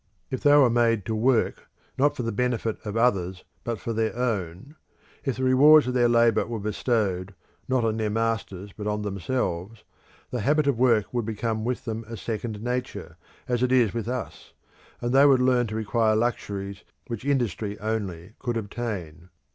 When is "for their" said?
3.79-4.15